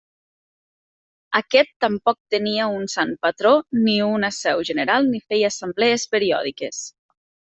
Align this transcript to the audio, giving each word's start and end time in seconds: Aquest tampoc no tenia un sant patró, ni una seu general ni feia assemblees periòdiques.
Aquest 1.39 1.69
tampoc 1.85 2.17
no 2.19 2.33
tenia 2.35 2.69
un 2.79 2.87
sant 2.95 3.13
patró, 3.27 3.51
ni 3.83 3.95
una 4.07 4.33
seu 4.39 4.65
general 4.73 5.09
ni 5.11 5.23
feia 5.33 5.53
assemblees 5.55 6.09
periòdiques. 6.17 6.83